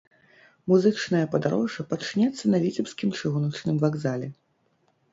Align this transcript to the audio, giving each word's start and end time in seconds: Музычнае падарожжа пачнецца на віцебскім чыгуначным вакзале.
Музычнае 0.71 1.21
падарожжа 1.35 1.87
пачнецца 1.93 2.43
на 2.57 2.65
віцебскім 2.67 3.09
чыгуначным 3.21 3.75
вакзале. 3.89 4.27